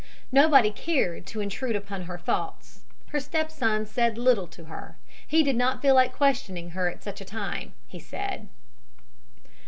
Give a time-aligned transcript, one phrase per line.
[0.31, 2.79] Nobody cared to intrude upon her thoughts.
[3.09, 4.97] Her stepson said little to her.
[5.27, 8.47] He did not feel like questioning her at such a time, he said.